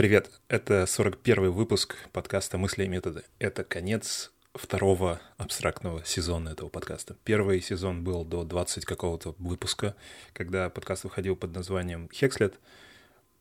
[0.00, 3.22] Привет, это 41 выпуск подкаста «Мысли и методы».
[3.38, 7.18] Это конец второго абстрактного сезона этого подкаста.
[7.22, 9.94] Первый сезон был до 20 какого-то выпуска,
[10.32, 12.54] когда подкаст выходил под названием «Хекслет».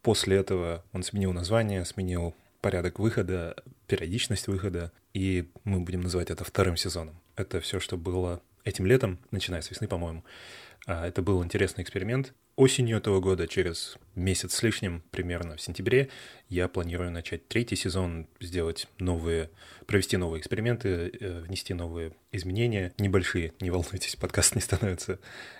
[0.02, 3.55] После этого он сменил название, сменил порядок выхода,
[3.88, 7.21] периодичность выхода, и мы будем называть это вторым сезоном.
[7.38, 10.26] Это все, что было этим летом, начиная с весны, по-моему.
[10.90, 12.34] А, это был интересный эксперимент.
[12.56, 16.10] Осенью этого года, через месяц с лишним, примерно в сентябре,
[16.48, 19.52] я планирую начать третий сезон, сделать новые,
[19.86, 25.20] провести новые эксперименты, э, внести новые изменения, небольшие, не волнуйтесь, подкаст не становится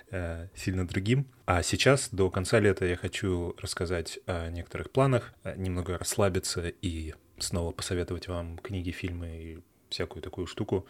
[0.10, 1.28] э, сильно другим.
[1.46, 7.14] А сейчас, до конца лета, я хочу рассказать о некоторых планах, э, немного расслабиться и
[7.38, 9.59] снова посоветовать вам книги, фильмы и
[9.90, 10.88] всякую такую штуку.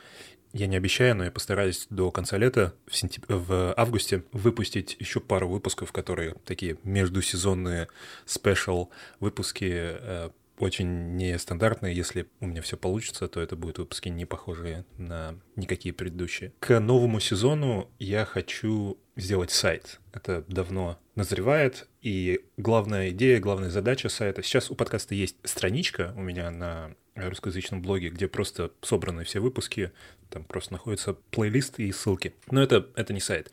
[0.53, 3.25] Я не обещаю, но я постараюсь до конца лета, в, сентяб...
[3.27, 7.87] в августе, выпустить еще пару выпусков, которые такие междусезонные
[8.25, 8.89] спешл
[9.19, 11.95] выпуски, э, очень нестандартные.
[11.95, 16.53] Если у меня все получится, то это будут выпуски не похожие на никакие предыдущие.
[16.59, 19.99] К новому сезону я хочу сделать сайт.
[20.13, 24.41] Это давно назревает, и главная идея, главная задача сайта...
[24.41, 26.95] Сейчас у подкаста есть страничка у меня на
[27.27, 29.91] русскоязычном блоге, где просто собраны все выпуски,
[30.29, 32.33] там просто находится плейлист и ссылки.
[32.51, 33.51] Но это, это не сайт.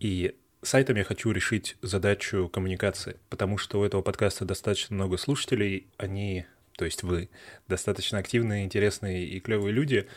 [0.00, 5.86] И сайтом я хочу решить задачу коммуникации, потому что у этого подкаста достаточно много слушателей,
[5.96, 7.30] они, то есть вы,
[7.68, 10.08] достаточно активные, интересные и клевые люди,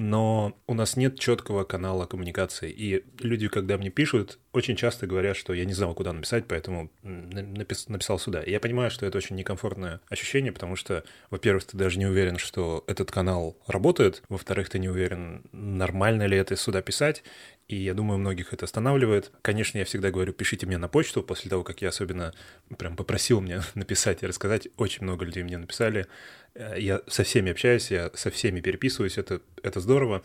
[0.00, 2.70] но у нас нет четкого канала коммуникации.
[2.70, 6.90] И люди, когда мне пишут, очень часто говорят, что я не знал, куда написать, поэтому
[7.02, 8.42] напис написал сюда.
[8.42, 12.38] И я понимаю, что это очень некомфортное ощущение, потому что, во-первых, ты даже не уверен,
[12.38, 17.22] что этот канал работает, во-вторых, ты не уверен, нормально ли это сюда писать,
[17.70, 19.30] и я думаю, многих это останавливает.
[19.42, 22.34] Конечно, я всегда говорю, пишите мне на почту, после того, как я особенно
[22.78, 24.66] прям попросил мне написать и рассказать.
[24.76, 26.08] Очень много людей мне написали.
[26.54, 30.24] Э, я со всеми общаюсь, я со всеми переписываюсь, это, это здорово.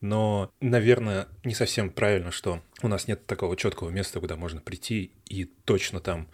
[0.00, 5.10] Но, наверное, не совсем правильно, что у нас нет такого четкого места, куда можно прийти
[5.26, 6.28] и точно там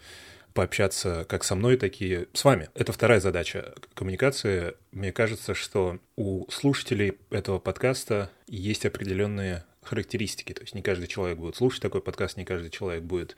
[0.53, 2.69] пообщаться как со мной, так и с вами.
[2.73, 4.75] Это вторая задача коммуникации.
[4.91, 10.53] Мне кажется, что у слушателей этого подкаста есть определенные характеристики.
[10.53, 13.35] То есть не каждый человек будет слушать такой подкаст, не каждый человек будет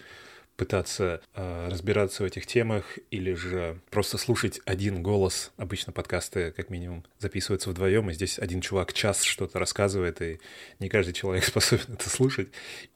[0.55, 5.51] пытаться э, разбираться в этих темах или же просто слушать один голос.
[5.57, 10.39] Обычно подкасты, как минимум, записываются вдвоем, и здесь один чувак час что-то рассказывает, и
[10.79, 12.49] не каждый человек способен это слушать.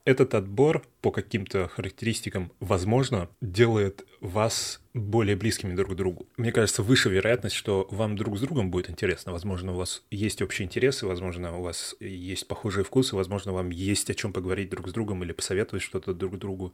[0.06, 6.28] Этот отбор по каким-то характеристикам, возможно, делает вас более близкими друг к другу.
[6.36, 9.32] Мне кажется, выше вероятность, что вам друг с другом будет интересно.
[9.32, 14.10] Возможно, у вас есть общие интересы, возможно, у вас есть похожие вкусы, возможно, вам есть
[14.10, 16.74] о чем поговорить друг с другом или посоветовать что-то друг другу.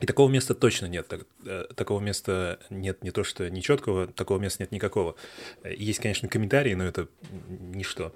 [0.00, 1.12] И такого места точно нет.
[1.44, 5.16] Э, такого места нет не то, что нечеткого, такого места нет никакого.
[5.64, 7.08] Есть, конечно, комментарии, но это
[7.48, 8.14] ничто.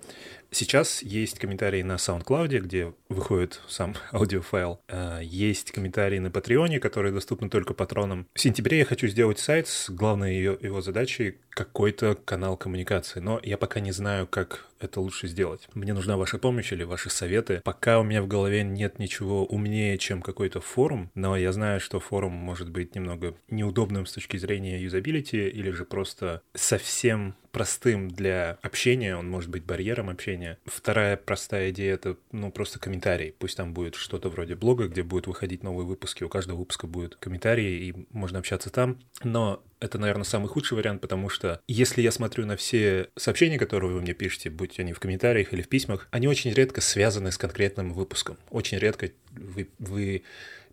[0.55, 4.81] Сейчас есть комментарии на SoundCloud, где выходит сам аудиофайл.
[4.87, 8.29] Э, есть комментарии на Патреоне, которые доступны только патронам.
[8.35, 13.41] В сентябре я хочу сделать сайт с главной ее, его задачей какой-то канал коммуникации, но
[13.43, 15.69] я пока не знаю, как это лучше сделать.
[15.75, 17.61] Мне нужна ваша помощь или ваши советы.
[17.65, 22.01] Пока у меня в голове нет ничего умнее, чем какой-то форум, но я знаю, что
[22.01, 28.59] форум может быть немного неудобным с точки зрения юзабилити или же просто совсем простым для
[28.63, 30.59] общения, он может быть барьером общения.
[30.65, 33.35] Вторая простая идея— это, ну, просто комментарий.
[33.39, 37.17] Пусть там будет что-то вроде блога, где будут выходить новые выпуски, у каждого выпуска будет
[37.17, 38.99] комментарий, и можно общаться там.
[39.23, 43.93] Но это, наверное, самый худший вариант, потому что если я смотрю на все сообщения, которые
[43.93, 47.39] вы мне пишете, будь они в комментариях или в письмах, они очень редко связаны с
[47.39, 48.39] конкретным выпуском.
[48.51, 50.23] Очень редко вы, вы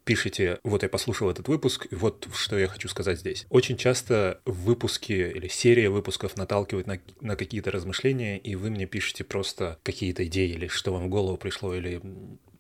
[0.04, 3.46] пишете, вот я послушал этот выпуск, и вот что я хочу сказать здесь.
[3.50, 9.24] Очень часто выпуски или серия выпусков наталкивает на, на какие-то размышления, и вы мне пишете
[9.24, 12.02] просто какие-то идеи или что вам в голову пришло, или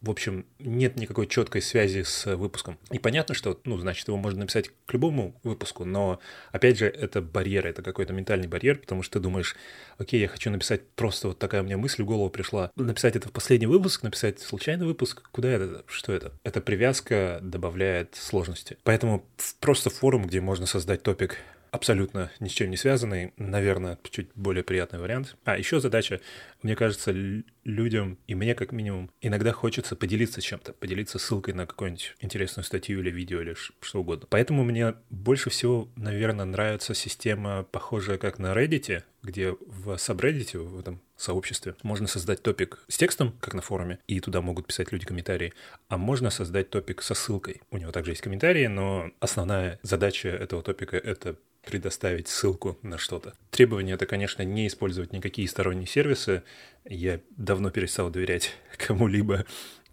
[0.01, 2.77] в общем, нет никакой четкой связи с выпуском.
[2.91, 6.19] И понятно, что, ну, значит, его можно написать к любому выпуску, но,
[6.51, 9.55] опять же, это барьер, это какой-то ментальный барьер, потому что ты думаешь,
[9.97, 13.27] окей, я хочу написать просто вот такая у меня мысль в голову пришла, написать это
[13.27, 16.31] в последний выпуск, написать случайный выпуск, куда это, что это?
[16.43, 18.77] Эта привязка добавляет сложности.
[18.83, 19.25] Поэтому
[19.59, 21.37] просто форум, где можно создать топик
[21.71, 25.35] абсолютно ни с чем не связанный, наверное, чуть более приятный вариант.
[25.43, 26.21] А еще задача,
[26.61, 27.11] мне кажется,
[27.63, 32.99] людям, и мне как минимум, иногда хочется поделиться чем-то, поделиться ссылкой на какую-нибудь интересную статью
[32.99, 34.27] или видео или что угодно.
[34.29, 40.79] Поэтому мне больше всего, наверное, нравится система, похожая как на Reddit, где в subreddit, в
[40.79, 45.05] этом сообществе, можно создать топик с текстом, как на форуме, и туда могут писать люди
[45.05, 45.53] комментарии,
[45.89, 47.61] а можно создать топик со ссылкой.
[47.71, 53.33] У него также есть комментарии, но основная задача этого топика— это предоставить ссылку на что-то.
[53.51, 56.43] Требование— это, конечно, не использовать никакие сторонние сервисы.
[56.85, 59.45] Я давно перестал доверять кому-либо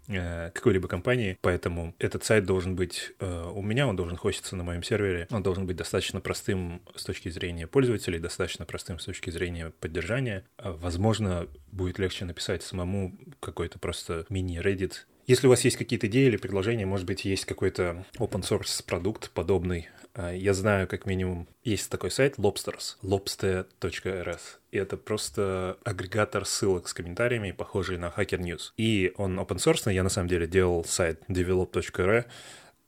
[0.07, 4.63] Э, какой-либо компании, поэтому этот сайт должен быть э, у меня, он должен хоститься на
[4.63, 9.31] моем сервере, он должен быть достаточно простым с точки зрения пользователей, достаточно простым с точки
[9.31, 10.45] зрения поддержания.
[10.57, 14.93] А, возможно, будет легче написать самому какой-то просто мини-Reddit
[15.27, 19.29] если у вас есть какие-то идеи или предложения, может быть, есть какой-то open source продукт
[19.31, 19.89] подобный.
[20.17, 24.41] А, я знаю, как минимум, есть такой сайт Lobsters, lobster.rs.
[24.71, 28.71] И это просто агрегатор ссылок с комментариями, похожий на Hacker News.
[28.77, 32.25] И он open source, я на самом деле делал сайт develop.ru,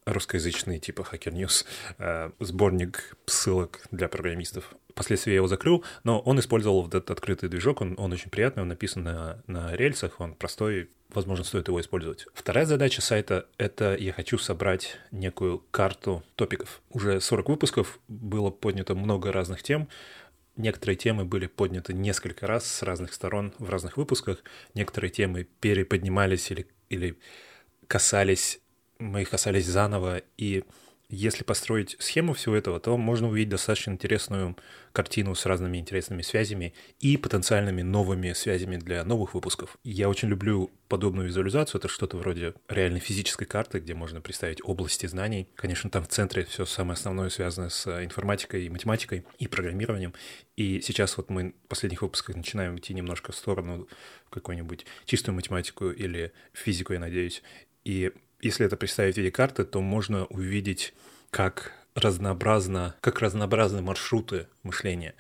[0.06, 1.66] русскоязычный типа Hacker News,
[2.00, 4.74] а, сборник ссылок для программистов.
[4.90, 8.64] Впоследствии я его закрыл, но он использовал вот этот открытый движок, он, он очень приятный,
[8.64, 12.26] он написан на, на рельсах, он простой, возможно, стоит его использовать.
[12.34, 16.82] Вторая задача сайта— это я хочу собрать некую карту топиков.
[16.90, 19.88] Уже 40 выпусков, было поднято много разных тем,
[20.60, 24.44] Некоторые темы были подняты несколько раз с разных сторон в разных выпусках.
[24.74, 27.18] Некоторые темы переподнимались или, или
[27.88, 28.60] касались,
[28.98, 30.22] мы их касались заново.
[30.38, 30.66] И
[31.10, 34.56] если построить схему всего этого, то можно увидеть достаточно интересную
[34.92, 39.78] картину с разными интересными связями и потенциальными новыми связями для новых выпусков.
[39.84, 41.80] Я очень люблю подобную визуализацию.
[41.80, 45.50] Это что-то вроде реальной физической карты, где можно представить области знаний.
[45.56, 50.14] Конечно, там в центре все самое основное связано с информатикой и математикой и программированием.
[50.58, 53.88] И сейчас вот мы в последних выпусках начинаем идти немножко в сторону
[54.28, 57.42] в какую-нибудь чистую математику или физику, я надеюсь.
[57.84, 58.12] И
[58.42, 60.94] если это представить в виде карты, то можно увидеть,
[61.30, 65.16] как разнообразно, как разнообразны маршруты мышления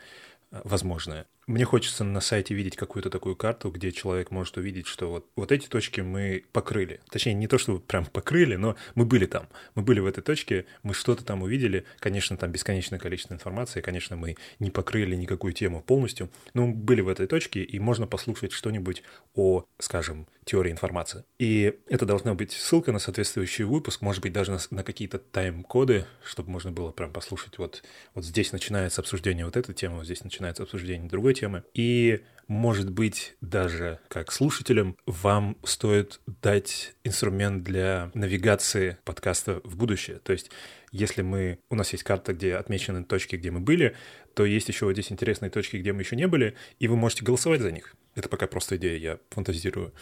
[0.51, 1.25] э, возможные.
[1.50, 5.51] Мне хочется на сайте видеть какую-то такую карту, где человек может увидеть, что вот, вот
[5.51, 7.00] эти точки мы покрыли.
[7.10, 9.48] Точнее, не то, что прям покрыли, но мы были там.
[9.74, 11.86] Мы были в этой точке, мы что-то там увидели.
[11.98, 13.81] Конечно, там бесконечное количество информации.
[13.81, 16.30] Конечно, мы не покрыли никакую тему полностью.
[16.54, 19.01] Но мы были в этой точке, и можно послушать что-нибудь
[19.34, 21.24] о, скажем, теории информации.
[21.40, 26.06] И это должна быть ссылка на соответствующий выпуск, может быть, даже на, на какие-то тайм-коды,
[26.24, 27.57] чтобы можно было прям послушать.
[27.57, 31.63] Вот, вот здесь начинается обсуждение вот этой темы, вот здесь начинается обсуждение другой темы.
[31.74, 40.19] И, может быть, даже как слушателям вам стоит дать инструмент для навигации подкаста в будущее.
[40.19, 40.51] То есть
[40.91, 41.59] если мы...
[41.69, 43.95] У нас есть карта, где отмечены точки, где мы были,
[44.33, 47.24] то есть еще вот здесь интересные точки, где мы еще не были, и вы можете
[47.24, 47.95] голосовать за них.
[48.15, 49.94] Это пока просто идея, я фантазирую.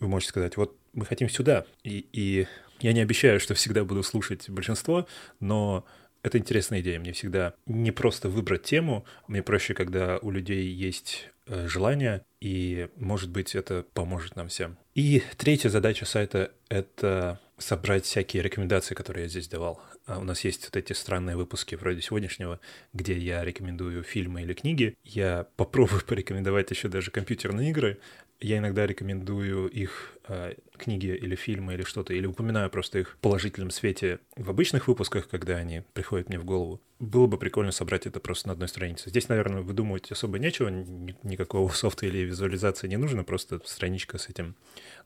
[0.00, 2.46] Вы можете сказать, вот мы хотим сюда, и, и
[2.80, 5.06] я не обещаю, что всегда буду слушать большинство,
[5.40, 5.86] но
[6.24, 6.98] это интересная идея.
[6.98, 12.88] Мне всегда не просто выбрать тему, мне проще, когда у людей есть э, желание, и,
[12.96, 14.78] может быть, это поможет нам всем.
[14.94, 19.80] И третья задача сайта— это собрать всякие рекомендации, которые я здесь давал.
[20.06, 22.58] А у нас есть вот эти странные выпуски вроде сегодняшнего,
[22.92, 24.96] где я рекомендую фильмы или книги.
[25.04, 27.98] Я попробую порекомендовать еще даже компьютерные игры.
[28.40, 33.16] Я иногда рекомендую их э, книги или фильмы или что-то, или упоминаю просто их в
[33.18, 36.80] положительном свете в обычных выпусках, когда они приходят мне в голову.
[36.98, 39.08] Было бы прикольно собрать это просто на одной странице.
[39.08, 44.56] Здесь, наверное, выдумывать особо нечего, никакого софта или визуализации не нужно, просто страничка с этим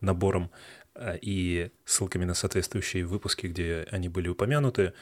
[0.00, 0.50] набором
[0.94, 4.94] э, и ссылками на соответствующие выпуски, где они были упомянуты.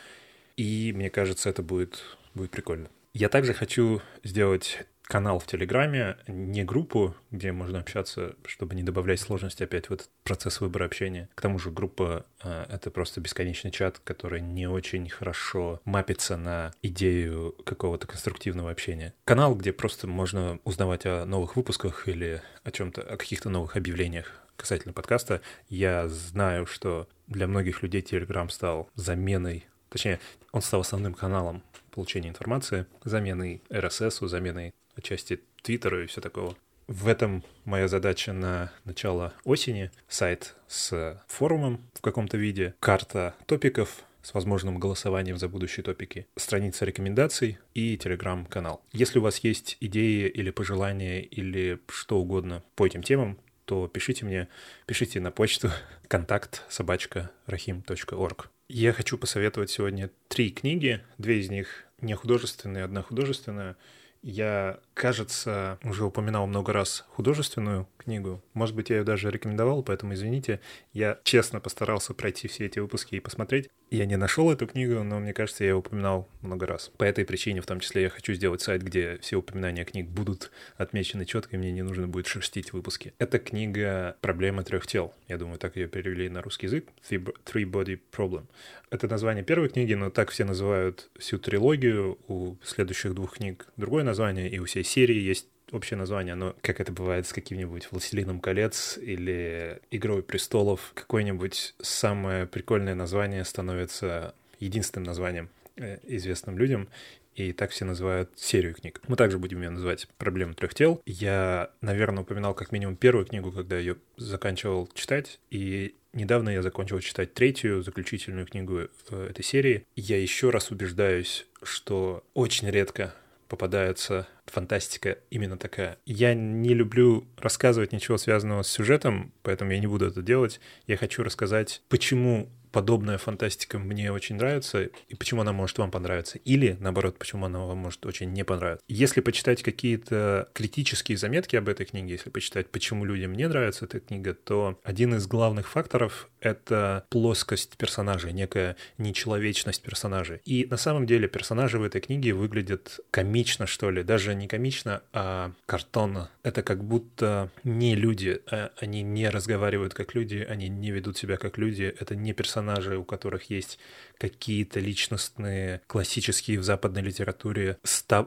[0.56, 2.02] И мне кажется, это будет,
[2.34, 2.88] будет прикольно.
[3.14, 9.20] Я также хочу сделать канал в Телеграме, не группу, где можно общаться, чтобы не добавлять
[9.20, 11.28] сложности опять в этот процесс выбора общения.
[11.34, 16.72] К тому же группа э,— это просто бесконечный чат, который не очень хорошо мапится на
[16.82, 19.14] идею какого-то конструктивного общения.
[19.24, 24.32] Канал, где просто можно узнавать о новых выпусках или о чем-то, о каких-то новых объявлениях
[24.56, 25.40] касательно подкаста.
[25.68, 30.18] Я знаю, что для многих людей Telegram стал заменой, точнее,
[30.52, 36.56] он стал основным каналом получения информации, заменой RSS, заменой отчасти Твиттера и все такого.
[36.88, 39.90] В этом моя задача на начало осени.
[40.08, 46.84] Сайт с форумом в каком-то виде, карта топиков с возможным голосованием за будущие топики, страница
[46.84, 48.82] рекомендаций и телеграм-канал.
[48.92, 54.24] Если у вас есть идеи или пожелания или что угодно по этим темам, то пишите
[54.24, 54.48] мне,
[54.86, 55.70] пишите на почту
[56.08, 58.48] контакт собачка rahim.org.
[58.68, 63.76] Я хочу посоветовать сегодня три книги, две из них не художественные, одна художественная—
[64.22, 68.42] я, кажется, уже упоминал много раз художественную книгу.
[68.54, 70.60] Может быть, я ее даже рекомендовал, поэтому извините.
[70.94, 73.68] Я честно постарался пройти все эти выпуски и посмотреть.
[73.90, 76.90] Я не нашел эту книгу, но мне кажется, я ее упоминал много раз.
[76.96, 80.50] По этой причине, в том числе, я хочу сделать сайт, где все упоминания книг будут
[80.76, 83.12] отмечены четко, и мне не нужно будет шерстить выпуски.
[83.18, 85.14] Это книга «Проблема трех тел».
[85.28, 86.88] Я думаю, так ее перевели на русский язык.
[87.08, 88.46] Three Body Problem.
[88.90, 92.18] Это название первой книги, но так все называют всю трилогию.
[92.28, 96.80] У следующих двух книг другое название, и у всей серии есть общее название, но как
[96.80, 105.04] это бывает с каким-нибудь «Властелином колец» или «Игрой престолов», какое-нибудь самое прикольное название становится единственным
[105.04, 106.88] названием э, известным людям,
[107.34, 109.02] и так все называют серию книг.
[109.08, 111.02] Мы также будем ее называть «Проблема трех тел».
[111.04, 117.00] Я, наверное, упоминал как минимум первую книгу, когда ее заканчивал читать, и недавно я закончил
[117.00, 119.84] читать третью, заключительную книгу э, этой серии.
[119.96, 123.14] Я еще раз убеждаюсь, что очень редко
[123.48, 125.98] попадается фантастика именно такая.
[126.06, 130.60] Я не люблю рассказывать ничего связанного с сюжетом, поэтому я не буду это делать.
[130.86, 136.36] Я хочу рассказать, почему подобная фантастика мне очень нравится, и почему она может вам понравиться.
[136.44, 138.84] Или, наоборот, почему она вам может очень не понравиться.
[138.86, 143.98] Если почитать какие-то критические заметки об этой книге, если почитать, почему людям не нравится эта
[144.00, 150.42] книга, то один из главных факторов— это плоскость персонажей, некая нечеловечность персонажей.
[150.44, 154.02] И на самом деле персонажи в этой книге выглядят комично, что ли.
[154.02, 156.28] Даже не комично, а картонно.
[156.42, 161.38] Это как будто не люди, а они не разговаривают как люди, они не ведут себя
[161.38, 161.84] как люди.
[161.98, 163.78] Это не персонажи персонажи, у которых есть
[164.18, 167.78] какие-то личностные, классические в западной литературе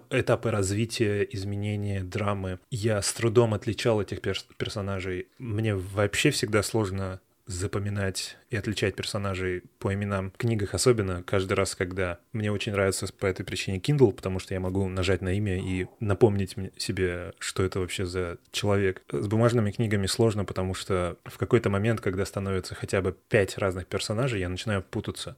[0.10, 2.60] этапы развития, изменения, драмы.
[2.69, 5.27] Я с трудом отличал этих перс персонажей.
[5.39, 7.19] Мне вообще всегда сложно
[7.50, 10.29] запоминать и отличать персонажей по именам.
[10.29, 14.53] В книгах особенно каждый раз, когда мне очень нравится по этой причине Kindle, потому что
[14.53, 19.01] я могу нажать на имя и напомнить себе, что это вообще за человек.
[19.12, 23.88] С бумажными книгами сложно, потому что в какой-то момент, когда становится хотя бы пять разных
[23.88, 25.36] персонажей, я начинаю путаться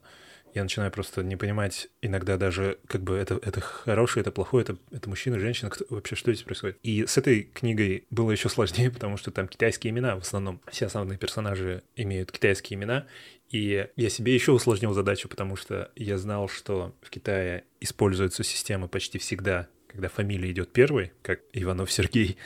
[0.54, 4.76] я начинаю просто не понимать иногда даже, как бы это, это хорошее, это плохое, это,
[4.90, 6.78] это мужчина, женщина, кто, вообще что здесь происходит.
[6.82, 10.60] И с этой книгой было еще сложнее, потому что там китайские имена в основном.
[10.70, 13.06] Все основные персонажи имеют китайские имена,
[13.50, 18.88] и я себе еще усложнил задачу, потому что я знал, что в Китае используется система
[18.88, 22.38] почти всегда, когда фамилия идет первой, как Иванов Сергей,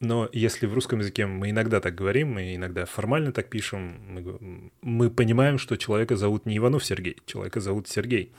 [0.00, 4.70] но если в русском языке мы иногда так говорим, мы иногда формально так пишем, мы,
[4.82, 8.32] мы понимаем, что человека зовут не Иванов Сергей, человека зовут Сергей.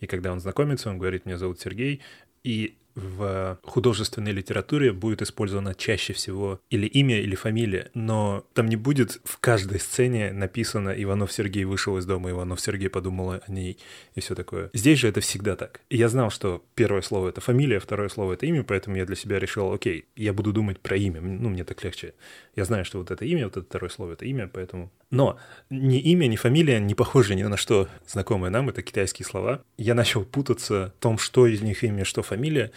[0.00, 2.00] И когда он знакомится, он говорит, меня зовут Сергей,
[2.42, 8.76] и в художественной литературе будет использовано чаще всего или имя, или фамилия, но там не
[8.76, 13.78] будет в каждой сцене написано «Иванов Сергей вышел из дома, Иванов Сергей подумал о ней»
[14.14, 14.70] и все такое.
[14.72, 15.80] Здесь же это всегда так.
[15.90, 19.38] Я знал, что первое слово— это фамилия, второе слово— это имя, поэтому я для себя
[19.38, 22.14] решил, окей, я буду думать про имя, ну, мне так легче.
[22.56, 24.90] Я знаю, что вот это имя, вот это второе слово— это имя, поэтому...
[25.10, 29.62] Но ни имя, ни фамилия не похожи ни на что знакомые нам, это китайские слова.
[29.76, 32.72] Я начал путаться в том, что из них имя, что фамилия,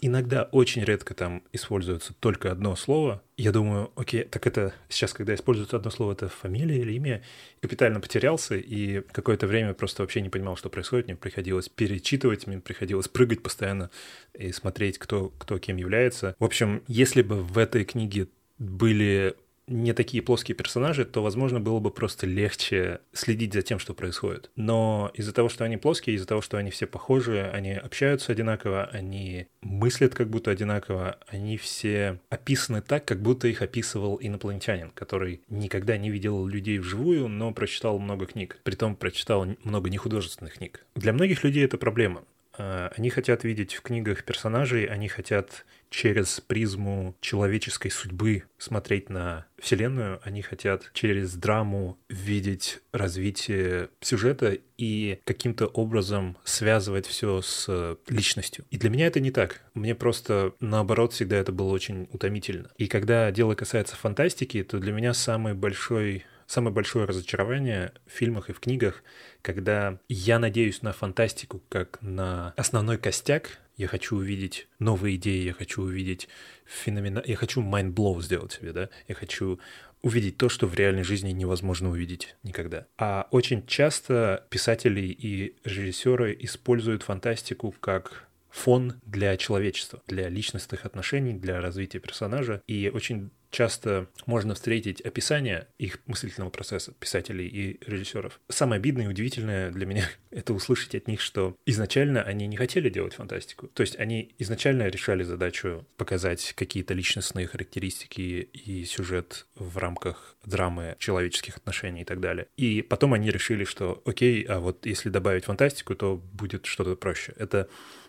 [0.00, 3.20] Иногда очень редко там используется только одно слово.
[3.36, 7.22] Я думаю, окей, так это сейчас, когда используется одно слово, это фамилия или имя,
[7.60, 11.06] капитально потерялся и какое-то время просто вообще не понимал, что происходит.
[11.06, 13.90] Мне приходилось перечитывать, мне приходилось прыгать постоянно
[14.34, 16.36] и смотреть, кто, кто кем является.
[16.38, 18.28] В общем, если бы в этой книге
[18.58, 19.34] были
[19.68, 24.50] не такие плоские персонажи, то, возможно, было бы просто легче следить за тем, что происходит.
[24.56, 28.88] Но из-за того, что они плоские, из-за того, что они все похожи, они общаются одинаково,
[28.92, 35.42] они мыслят как будто одинаково, они все описаны так, как будто их описывал инопланетянин, который
[35.48, 38.58] никогда не видел людей вживую, но прочитал много книг.
[38.64, 40.84] Притом прочитал много нехудожественных книг.
[40.94, 42.24] Для многих людей это проблема.
[42.58, 49.46] А, они хотят видеть в книгах персонажей, они хотят через призму человеческой судьбы смотреть на
[49.58, 58.64] Вселенную, они хотят через драму видеть развитие сюжета и каким-то образом связывать все с личностью.
[58.70, 59.62] И для меня это не так.
[59.74, 62.70] Мне просто, наоборот, всегда это было очень утомительно.
[62.76, 68.48] И когда дело касается фантастики, то для меня самый большой самое большое разочарование в фильмах
[68.48, 69.04] и в книгах,
[69.42, 75.52] когда я надеюсь на фантастику как на основной костяк, я хочу увидеть новые идеи, я
[75.54, 76.28] хочу увидеть
[76.66, 77.22] феномена...
[77.24, 78.90] Я хочу mind blow сделать себе, да?
[79.06, 79.60] Я хочу
[80.02, 82.86] увидеть то, что в реальной жизни невозможно увидеть никогда.
[82.98, 91.34] А очень часто писатели и режиссеры используют фантастику как фон для человечества, для личностных отношений,
[91.34, 92.62] для развития персонажа.
[92.66, 98.40] И очень часто можно встретить описание их мыслительного процесса писателей и режиссеров.
[98.48, 102.88] Самое обидное и удивительное для меня— это услышать от них, что изначально они не хотели
[102.88, 103.68] делать фантастику.
[103.68, 110.96] То есть они изначально решали задачу показать какие-то личностные характеристики и сюжет в рамках драмы
[110.98, 112.48] человеческих отношений и так далее.
[112.56, 117.34] И потом они решили, что окей, а вот если добавить фантастику, то будет что-то проще.
[117.36, 117.68] Это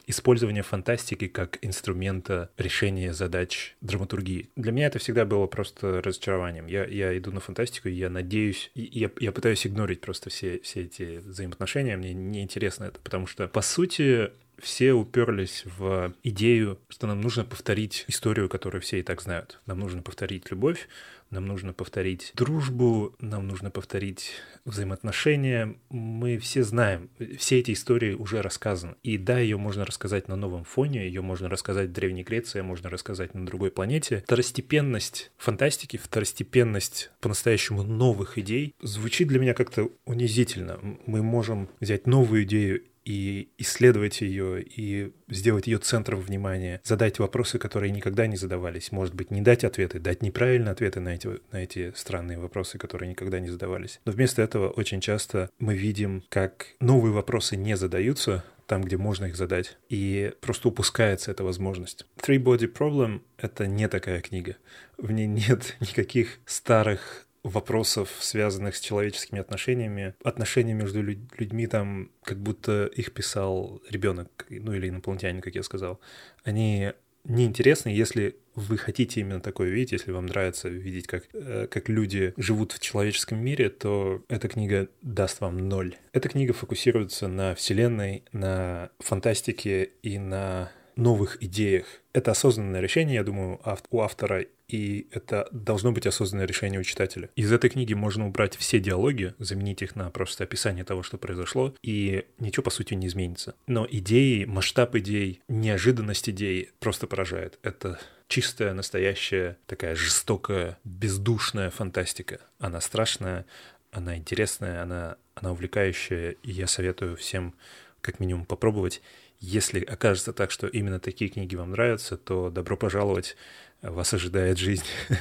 [0.10, 4.50] использование фантастики как инструмента решения задач драматургии.
[4.56, 6.66] Для меня это всегда было просто разочарованием.
[6.66, 10.86] Я, я иду на фантастику, я надеюсь, и я, я пытаюсь игнорить просто все, все
[10.86, 14.32] эти взаимоотношения, мне неинтересно это, потому что, по сути,
[14.62, 19.60] все уперлись в идею, что нам нужно повторить историю, которую все и так знают.
[19.66, 20.88] Нам нужно повторить любовь,
[21.32, 24.32] нам нужно повторить дружбу, нам нужно повторить
[24.66, 25.76] взаимоотношения.
[25.90, 28.96] Мы все знаем, все эти истории уже рассказаны.
[29.04, 32.90] И да, ее можно рассказать на новом фоне, ее можно рассказать в Древней Греции, можно
[32.90, 34.24] рассказать на другой планете.
[34.26, 40.80] Второстепенность фантастики, второстепенность по-настоящему новых идей звучит для меня как-то унизительно.
[41.06, 47.60] Мы можем взять новую идею и исследовать ее, и сделать ее центром внимания, задать вопросы,
[47.60, 51.58] которые никогда не задавались, может быть, не дать ответы, дать неправильные ответы на эти, на
[51.58, 54.00] эти странные вопросы, которые никогда не задавались.
[54.06, 59.26] Но вместо этого очень часто мы видим, как новые вопросы не задаются, там, где можно
[59.26, 62.06] их задать, и просто упускается эта возможность.
[62.18, 64.58] Three Body Problem— это не такая книга.
[64.98, 70.14] В ней нет никаких старых вопросов, связанных с человеческими отношениями.
[70.24, 76.00] Отношения между людьми там, как будто их писал ребенок, ну или инопланетянин, как я сказал.
[76.44, 76.92] Они
[77.24, 82.34] неинтересны, если вы хотите именно такое видеть, если вам нравится видеть, как, э, как люди
[82.38, 85.96] живут в человеческом мире, то эта книга даст вам ноль.
[86.12, 91.86] Эта книга фокусируется на вселенной, на фантастике и на новых идеях.
[92.14, 97.30] Это осознанное решение, я думаю, у автора, и это должно быть осознанное решение у читателя.
[97.36, 101.74] Из этой книги можно убрать все диалоги, заменить их на просто описание того, что произошло,
[101.82, 103.56] и ничего, по сути, не изменится.
[103.68, 107.58] Но идеи, масштаб идей, неожиданность идей просто поражает.
[107.64, 112.40] Это чистая, настоящая, такая жестокая, бездушная фантастика.
[112.60, 113.46] Она страшная,
[113.92, 117.56] она интересная, она, она увлекающая, и я советую всем
[118.02, 119.02] как минимум попробовать.
[119.40, 123.38] Если окажется так, что именно такие книги вам нравятся, то добро пожаловать,
[123.82, 124.86] вас ожидает жизнь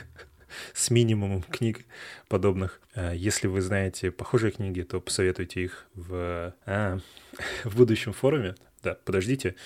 [0.75, 1.85] с минимумом книг
[2.29, 2.81] подобных.
[2.95, 6.99] А если вы знаете похожие книги, то посоветуйте их в, а,
[7.65, 8.55] в будущем форуме.
[8.83, 9.57] Да, подождите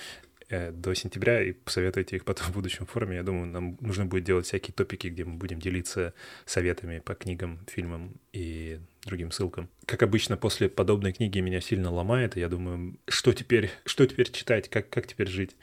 [0.49, 3.17] э, до сентября и посоветуйте их потом в будущем форуме.
[3.17, 6.13] Я думаю, нам нужно будет делать всякие топики, где мы будем делиться
[6.45, 9.69] советами по книгам, фильмам и другим ссылкам.
[9.85, 14.31] Как обычно, после подобной книги меня сильно ломает, и я думаю, что теперь, что теперь
[14.31, 15.55] читать, как, как теперь жить.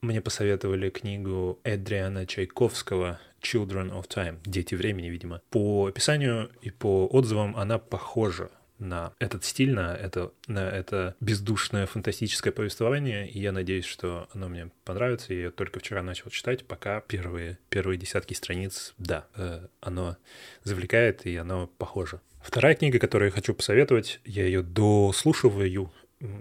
[0.00, 5.42] Мне посоветовали книгу Эдриана Чайковского «Children of Time»— «Дети времени», видимо.
[5.50, 11.86] По описанию и по отзывам она похожа на этот стиль, на это, на это бездушное
[11.86, 15.34] фантастическое повествование, и я надеюсь, что оно мне понравится.
[15.34, 20.16] Я только вчера начал читать, пока первые, первые десятки страниц, да, э, оно
[20.62, 22.20] завлекает, и оно похоже.
[22.40, 25.90] Вторая книга, которую я хочу посоветовать, я ее дослушиваю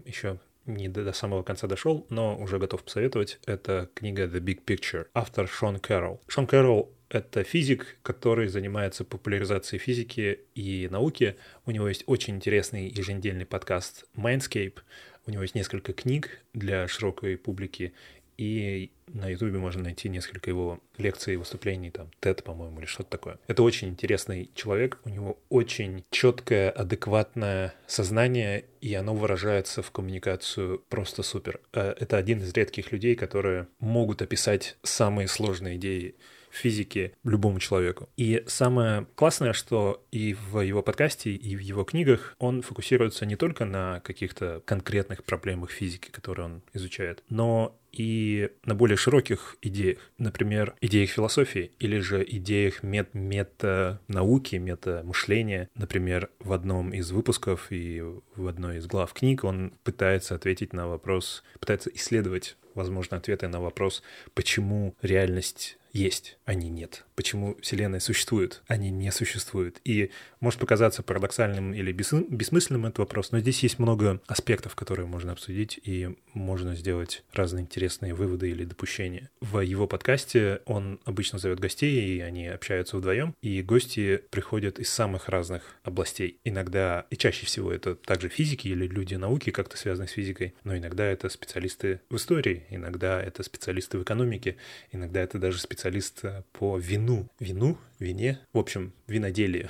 [0.05, 3.39] еще не до, до самого конца дошел, но уже готов посоветовать.
[3.45, 6.21] Это книга The Big Picture, автор Шон Кэрролл.
[6.27, 11.37] Шон Кэрролл— это физик, который занимается популяризацией физики и науки.
[11.65, 14.79] У него есть очень интересный еженедельный подкаст Mindscape.
[15.25, 17.93] У него есть несколько книг для широкой публики,
[18.37, 23.09] и на Ютубе можно найти несколько его лекций и выступлений, там, TED, по-моему, или что-то
[23.09, 23.39] такое.
[23.47, 30.83] Это очень интересный человек, у него очень четкое, адекватное сознание, и оно выражается в коммуникацию
[30.89, 31.59] просто супер.
[31.73, 36.15] Э, это один из редких людей, которые могут описать самые сложные идеи
[36.57, 38.09] физики любому человеку.
[38.17, 43.35] И самое классное, что и в его подкасте, и в его книгах он фокусируется не
[43.35, 49.97] только на каких-то конкретных проблемах физики, которые он изучает, но и на более широких идеях,
[50.17, 55.69] например, идеях философии или же идеях мет мета-науки, мета-мышления.
[55.75, 58.01] Например, в одном из выпусков и
[58.35, 63.59] в одной из глав книг он пытается ответить на вопрос, пытается исследовать, возможно, ответы на
[63.59, 67.05] вопрос, почему реальность есть, а не нет.
[67.15, 69.79] Почему Вселенная существует, а не не существует.
[69.83, 75.31] И может показаться парадоксальным или бессмысленным этот вопрос, но здесь есть много аспектов, которые можно
[75.31, 79.29] обсудить, и можно сделать разные интересные выводы или допущения.
[79.41, 84.89] В его подкасте он обычно зовет гостей, и они общаются вдвоем, и гости приходят из
[84.89, 86.39] самых разных областей.
[86.43, 90.77] Иногда, и чаще всего это также физики или люди науки, как-то связанные с физикой, но
[90.77, 94.57] иногда это специалисты в истории иногда это специалисты в экономике,
[94.91, 97.29] иногда это даже специалист э, по вину.
[97.39, 97.77] Вину?
[97.99, 98.39] Вине?
[98.51, 99.69] В общем, виноделие.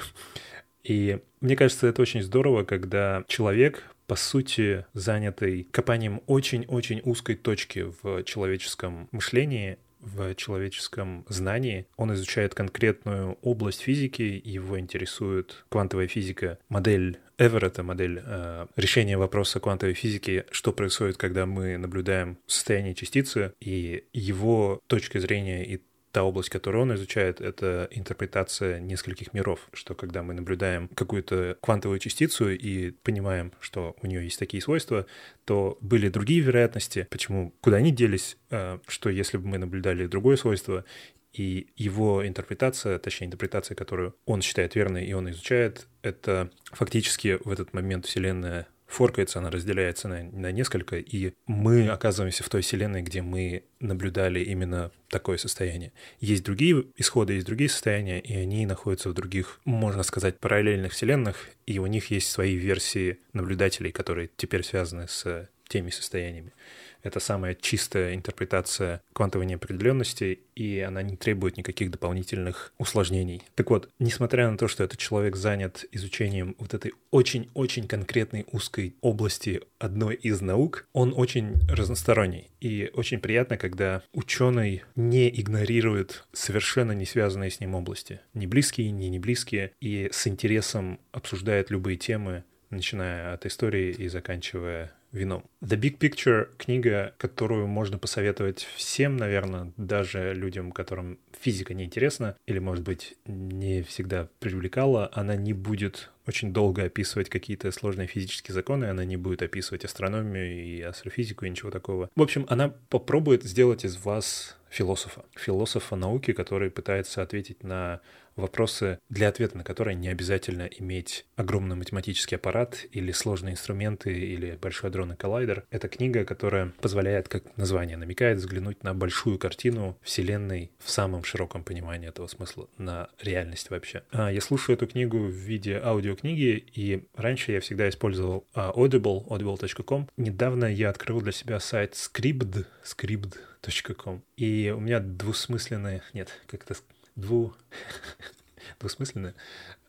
[0.84, 7.92] И мне кажется, это очень здорово, когда человек, по сути, занятый копанием очень-очень узкой точки
[8.02, 11.88] в человеческом мышлении, в человеческом знании.
[11.98, 19.60] Он изучает конкретную область физики, его интересует квантовая физика, модель Эверетта, модель э, решения вопроса
[19.60, 25.80] квантовой физики, что происходит, когда мы наблюдаем состояние частицы, и его точка зрения и
[26.12, 32.00] та область, которую он изучает, это интерпретация нескольких миров, что когда мы наблюдаем какую-то квантовую
[32.00, 35.06] частицу и понимаем, что у нее есть такие свойства,
[35.46, 40.38] то были другие вероятности, почему, куда они делись, э, что если бы мы наблюдали другое
[40.38, 40.86] свойство,
[41.34, 47.52] и его интерпретация, точнее интерпретация, которую он считает верной и он изучает, это фактически в
[47.52, 53.02] этот момент Вселенная форкается, она разделяется на, на несколько, и мы оказываемся в той вселенной,
[53.02, 55.92] где мы наблюдали именно такое состояние.
[56.20, 61.50] Есть другие исходы, есть другие состояния, и они находятся в других, можно сказать, параллельных вселенных,
[61.66, 66.54] и у них есть свои версии наблюдателей, которые теперь связаны с теми состояниями.
[67.04, 73.44] Это самая чистая интерпретация квантовой неопределенности, и она не требует никаких дополнительных усложнений.
[73.56, 78.96] Так вот, несмотря на то, что этот человек занят изучением вот этой очень-очень конкретной узкой
[79.02, 82.50] области одной из наук, он очень разносторонний.
[82.60, 88.20] И очень приятно, когда ученый не игнорирует совершенно не связанные с ним области.
[88.34, 94.08] Ни близкие, ни не близкие, и с интересом обсуждает любые темы, начиная от истории и
[94.08, 95.44] заканчивая вином.
[95.62, 102.36] The Big Picture— книга, которую можно посоветовать всем, наверное, даже людям, которым физика не интересна
[102.46, 105.10] или, может быть, не всегда привлекала.
[105.14, 110.54] Она не будет очень долго описывать какие-то сложные физические законы, она не будет описывать астрономию
[110.54, 112.10] и астрофизику и ничего такого.
[112.16, 118.02] В общем, она попробует сделать из вас философа, философа науки, который пытается ответить на
[118.38, 124.58] вопросы, для ответа на которые не обязательно иметь огромный математический аппарат или сложные инструменты или
[124.62, 125.66] большой адронный коллайдер.
[125.70, 131.64] Это книга, которая позволяет, как название намекает, взглянуть на большую картину Вселенной в самом широком
[131.64, 134.04] понимании этого смысла, на реальность вообще.
[134.12, 139.28] А, я слушаю эту книгу в виде аудиокниги, и раньше я всегда использовал а, Audible,
[139.28, 140.10] audible.com.
[140.18, 146.76] Недавно я открыл для себя сайт Scribd, scribd.com, и у меня двусмысленные, нет, как-то
[147.18, 147.54] дву...
[148.80, 149.34] двусмысленные,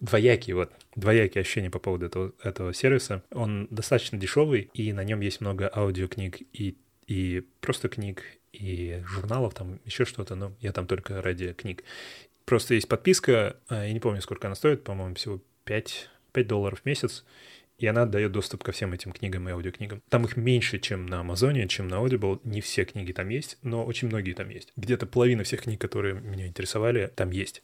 [0.00, 3.22] двоякие, вот, двоякие ощущения по поводу этого, этого сервиса.
[3.30, 9.54] Он достаточно дешевый, и на нем есть много аудиокниг и, и просто книг, и журналов,
[9.54, 11.84] там еще что-то, но я там только ради книг.
[12.44, 16.80] Просто есть подписка, а, я не помню, сколько она стоит, по-моему, всего 5, 5 долларов
[16.80, 17.24] в месяц,
[17.78, 20.02] и она дает доступ ко всем этим книгам и аудиокнигам.
[20.08, 22.40] Там их меньше, чем на Амазоне, чем на Audible.
[22.44, 24.72] Не все книги там есть, но очень многие там есть.
[24.76, 27.62] Где-то половина всех книг, которые меня интересовали, там есть.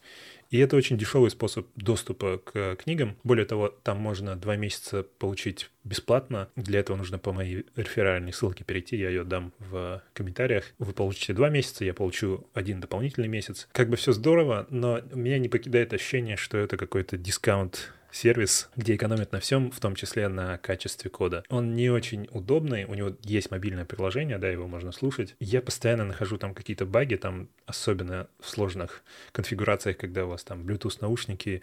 [0.50, 3.16] И это очень дешевый способ доступа к книгам.
[3.24, 6.48] Более того, там можно два месяца получить бесплатно.
[6.54, 10.72] Для этого нужно по моей реферальной ссылке перейти, я ее дам в комментариях.
[10.78, 13.68] Вы получите два месяца, я получу один дополнительный месяц.
[13.72, 18.94] Как бы все здорово, но меня не покидает ощущение, что это какой-то дискаунт сервис, где
[18.94, 21.42] экономят на всем, в том числе на качестве кода.
[21.48, 25.34] Он не очень удобный, у него есть мобильное приложение, да, его можно слушать.
[25.40, 30.62] Я постоянно нахожу там какие-то баги, там особенно в сложных конфигурациях, когда у вас там
[30.62, 31.62] Bluetooth наушники,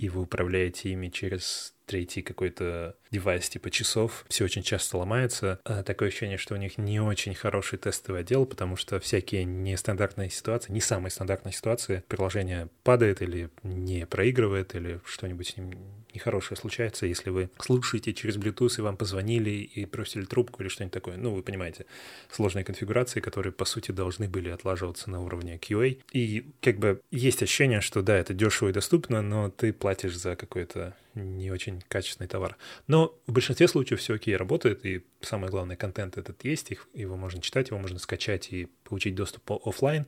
[0.00, 4.24] и вы управляете ими через третий какой-то девайс типа часов.
[4.28, 5.60] Все очень часто ломается.
[5.64, 10.30] А такое ощущение, что у них не очень хороший тестовый отдел, потому что всякие нестандартные
[10.30, 15.72] ситуации, не самые стандартные ситуации, приложение падает или не проигрывает, или что-нибудь с ним
[16.14, 20.94] нехорошее случается, если вы слушаете через Bluetooth и вам позвонили и бросили трубку или что-нибудь
[20.94, 21.16] такое.
[21.16, 21.86] Ну, вы понимаете,
[22.30, 26.00] сложные конфигурации, которые, по сути, должны были отлаживаться на уровне QA.
[26.12, 30.36] И как бы есть ощущение, что да, это дешево и доступно, но ты платишь за
[30.36, 32.56] какой-то не очень качественный товар.
[32.86, 37.16] Но в большинстве случаев все окей, работает, и самое главное, контент этот есть, их, его
[37.16, 40.06] можно читать, его можно скачать и получить доступ по офлайн,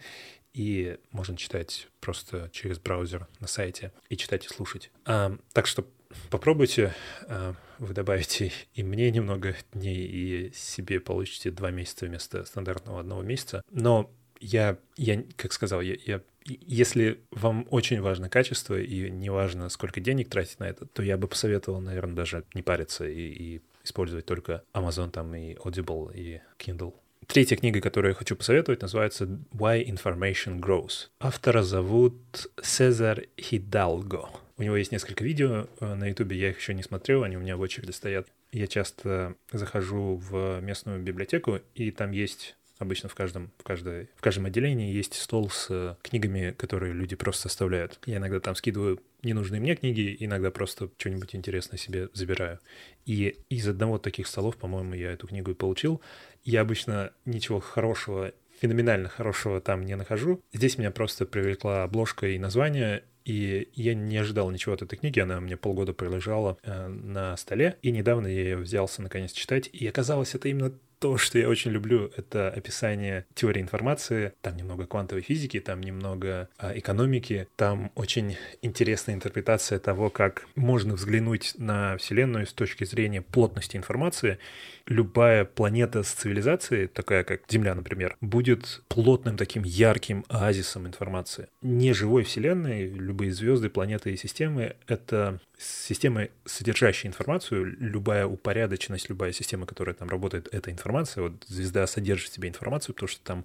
[0.54, 4.90] и можно читать просто через браузер на сайте и читать и слушать.
[5.04, 5.86] А, так что
[6.30, 6.94] попробуйте,
[7.26, 13.22] а, вы добавите и мне немного дней, и себе получите два месяца вместо стандартного одного
[13.22, 13.62] месяца.
[13.70, 14.10] Но
[14.40, 20.00] я, я как сказал, я, я если вам очень важно качество и не важно, сколько
[20.00, 24.26] денег тратить на это, то я бы посоветовал, наверное, даже не париться и, и использовать
[24.26, 26.94] только Amazon там и Audible и Kindle.
[27.32, 31.08] Третья книга, которую я хочу посоветовать, называется Why Information Grows.
[31.18, 32.14] Автора зовут
[32.62, 34.28] Сезар Хидалго.
[34.58, 37.40] У него есть несколько видео э, на YouTube, я их еще не смотрел, они у
[37.40, 38.26] меня в очереди стоят.
[38.52, 44.20] Я часто захожу в местную библиотеку, и там есть Обычно в каждом, в, каждой, в
[44.20, 48.00] каждом отделении есть стол с э, книгами, которые люди просто оставляют.
[48.06, 52.58] Я иногда там скидываю ненужные мне книги, иногда просто что-нибудь интересное себе забираю.
[53.06, 56.00] И из одного таких столов, по-моему, я эту книгу и получил.
[56.44, 60.40] Я обычно ничего хорошего феноменально хорошего там не нахожу.
[60.52, 65.18] Здесь меня просто привлекла обложка и название, и я не ожидал ничего от этой книги,
[65.18, 69.86] она мне полгода пролежала э, на столе, и недавно я ее взялся наконец читать, и
[69.86, 70.72] оказалось, это именно
[71.02, 74.34] то, что я очень люблю, это описание теории информации.
[74.40, 80.94] Там немного квантовой физики, там немного а, экономики, там очень интересная интерпретация того, как можно
[80.94, 84.38] взглянуть на Вселенную с точки зрения плотности информации.
[84.86, 91.48] Любая планета с цивилизацией, такая как Земля, например, будет плотным таким ярким оазисом информации.
[91.62, 99.32] Не живой Вселенной, любые звезды, планеты и системы— это системы, содержащие информацию, любая упорядоченность, любая
[99.32, 101.24] система, которая там работает, это информация.
[101.24, 103.44] Вот звезда содержит в себе информацию, потому что там,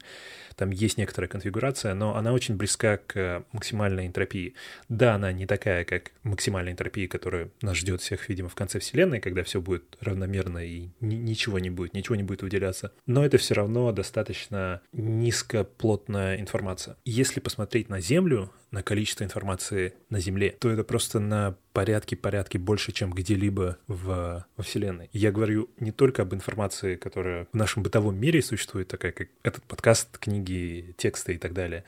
[0.55, 4.55] там есть некоторая конфигурация, но она очень близка к максимальной энтропии.
[4.89, 9.19] Да, она не такая, как максимальная энтропия, которая нас ждет всех, видимо, в конце Вселенной,
[9.19, 12.91] когда все будет равномерно и ничего не будет, ничего не будет выделяться.
[13.05, 16.97] Но это все равно достаточно низкоплотная информация.
[17.05, 22.91] Если посмотреть на Землю, на количество информации на Земле, то это просто на порядке-порядке больше,
[22.91, 25.11] чем где-либо в, во Вселенной.
[25.13, 29.63] Я говорю не только об информации, которая в нашем бытовом мире существует, такая как этот
[29.65, 31.83] подкаст, книги, тексты и так далее,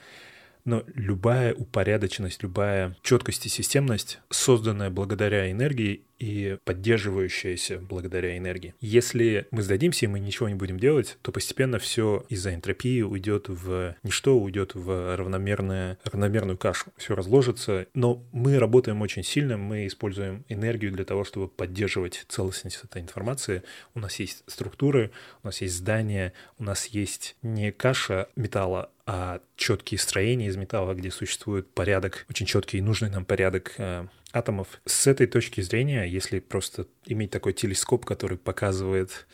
[0.63, 8.75] но любая упорядоченность, любая четкость и системность, созданная благодаря энергии и поддерживающаяся благодаря энергии.
[8.81, 13.47] Если мы сдадимся и мы ничего не будем делать, то постепенно все из-за энтропии уйдет
[13.47, 16.91] в ничто, уйдет в равномерное, равномерную кашу.
[16.97, 22.83] Все разложится, но мы работаем очень сильно, мы используем энергию для того, чтобы поддерживать целостность
[22.83, 23.63] этой информации.
[23.95, 25.11] У нас есть структуры,
[25.43, 30.93] у нас есть здания, у нас есть не каша металла, а четкие строения из металла,
[30.93, 34.81] где существует порядок, очень четкий и нужный нам порядок э, атомов.
[34.85, 39.27] С этой точки зрения, если просто иметь такой телескоп, который показывает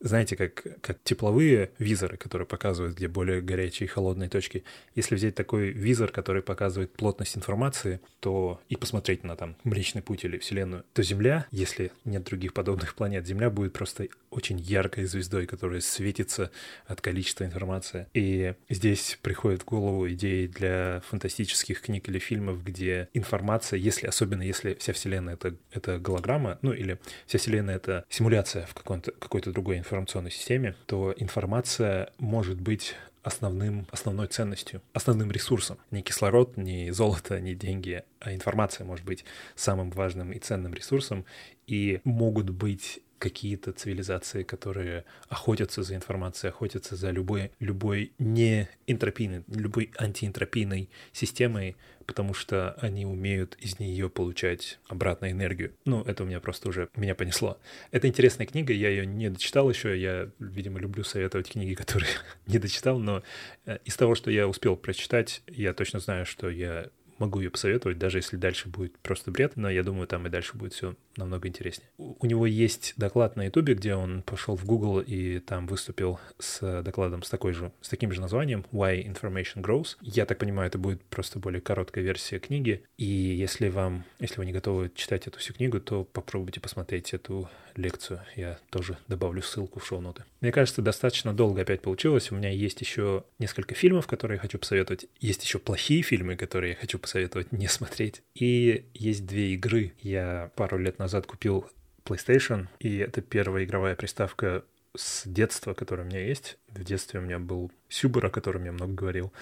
[0.00, 4.64] знаете, как, как тепловые визоры, которые показывают, где более горячие и холодные точки.
[4.94, 10.24] Если взять такой визор, который показывает плотность информации, то и посмотреть на там Млечный Путь
[10.24, 15.46] или Вселенную, то Земля, если нет других подобных планет, Земля будет просто очень яркой звездой,
[15.46, 16.50] которая светится
[16.86, 18.06] от количества информации.
[18.14, 24.42] И здесь приходит в голову идеи для фантастических книг или фильмов, где информация, если особенно
[24.42, 29.52] если вся Вселенная это, это голограмма, ну или вся Вселенная это симуляция в какой-то какой-то
[29.52, 32.94] другой информационной системе, то информация может быть
[33.26, 35.78] основным, основной ценностью, основным ресурсом.
[35.90, 39.24] Не кислород, не золото, не деньги, а информация может быть
[39.56, 41.24] самым важным и ценным ресурсом.
[41.66, 49.42] И могут быть какие-то цивилизации, которые охотятся за информацией, охотятся за любой, любой не энтропийной,
[49.48, 51.76] любой антиэнтропийной системой,
[52.06, 55.72] потому что они умеют из нее получать обратно энергию.
[55.84, 57.58] Ну, это у меня просто уже меня понесло.
[57.90, 62.10] Это интересная книга, я ее не дочитал еще, я, видимо, люблю советовать книги, которые
[62.46, 63.22] не дочитал, но
[63.66, 67.98] э, из того, что я успел прочитать, я точно знаю, что я могу ее посоветовать,
[67.98, 71.48] даже если дальше будет просто бред, но я думаю, там и дальше будет все намного
[71.48, 71.88] интереснее.
[71.98, 76.82] У него есть доклад на Ютубе, где он пошел в Google и там выступил с
[76.82, 79.96] докладом с такой же, с таким же названием Why Information Grows.
[80.00, 82.82] Я так понимаю, это будет просто более короткая версия книги.
[82.96, 87.48] И если вам, если вы не готовы читать эту всю книгу, то попробуйте посмотреть эту
[87.74, 88.20] лекцию.
[88.36, 90.24] Я тоже добавлю ссылку в шоу-ноты.
[90.40, 92.30] Мне кажется, достаточно долго опять получилось.
[92.30, 95.06] У меня есть еще несколько фильмов, которые я хочу посоветовать.
[95.20, 98.22] Есть еще плохие фильмы, которые я хочу посоветовать не смотреть.
[98.34, 99.92] И есть две игры.
[100.00, 101.68] Я пару лет назад купил
[102.04, 104.64] PlayStation, и это первая игровая приставка
[104.96, 106.58] с детства, которая у меня есть.
[106.68, 109.32] В детстве у меня был Сюбер, о котором я много говорил.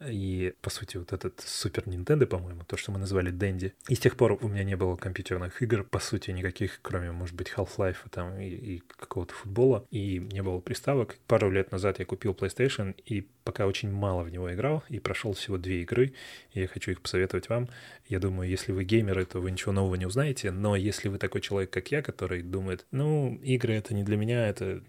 [0.00, 3.74] И, по сути, вот этот Супер Nintendo, по-моему, то, что мы назвали Дэнди.
[3.88, 7.34] И с тех пор у меня не было компьютерных игр, по сути, никаких, кроме, может
[7.34, 9.86] быть, Half-Life там и, и какого-то футбола.
[9.90, 11.16] И не было приставок.
[11.26, 15.32] Пару лет назад я купил PlayStation, и пока очень мало в него играл, и прошел
[15.34, 16.14] всего две игры,
[16.52, 17.68] и я хочу их посоветовать вам.
[18.08, 21.40] Я думаю, если вы геймеры, то вы ничего нового не узнаете, но если вы такой
[21.40, 24.82] человек, как я, который думает, ну, игры— это не для меня, это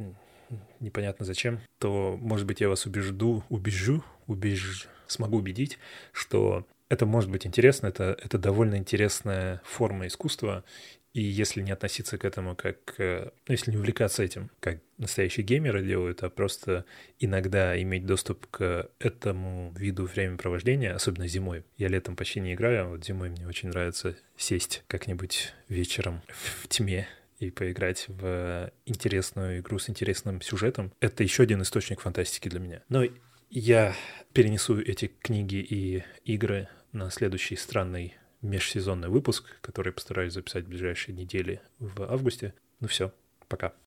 [0.80, 5.80] непонятно зачем, то, может быть, я вас убежду, убежу, убежу, смогу убедить,
[6.12, 10.63] что это может быть интересно, это, это довольно интересная форма искусства,
[11.15, 12.78] и если не относиться к этому как...
[12.98, 16.84] Ну, если не увлекаться этим, как настоящие геймеры делают, а просто
[17.20, 21.63] иногда иметь доступ к этому виду времяпровождения, особенно зимой.
[21.78, 26.68] Я летом почти не играю, а вот зимой мне очень нравится сесть как-нибудь вечером в
[26.68, 27.08] тьме
[27.39, 32.84] и поиграть в интересную игру с интересным сюжетом, это еще один источник фантастики для меня.
[32.89, 33.04] Но
[33.50, 33.95] я
[34.34, 41.15] перенесу эти книги и игры на следующий странный межсезонный выпуск, который постараюсь записать в ближайшие
[41.15, 42.54] недели в августе.
[42.80, 43.13] Ну все,
[43.48, 43.74] пока.